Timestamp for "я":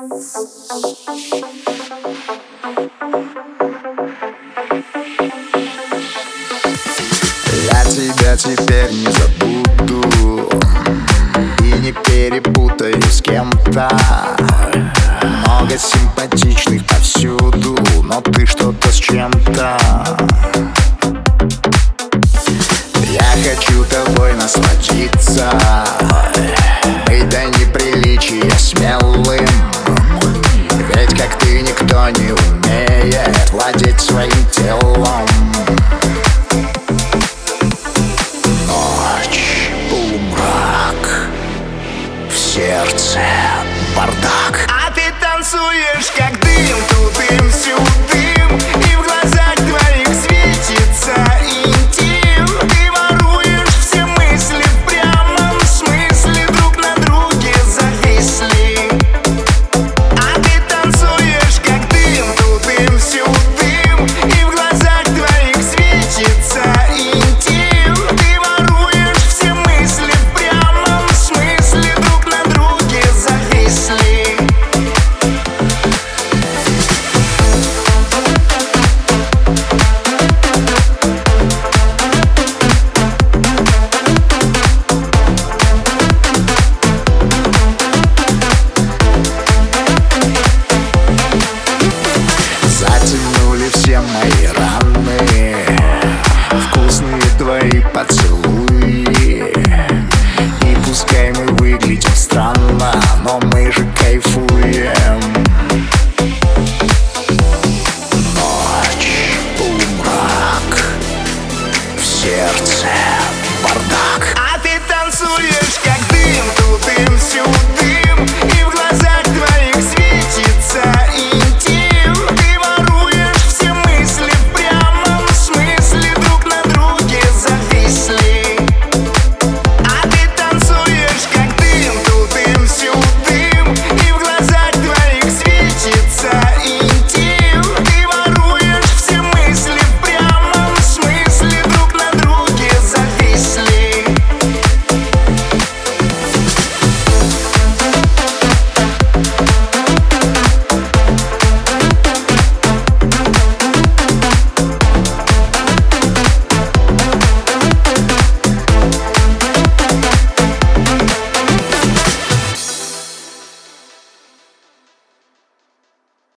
0.00-0.04, 23.04-23.34